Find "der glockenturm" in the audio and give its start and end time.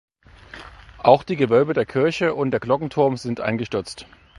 2.49-3.17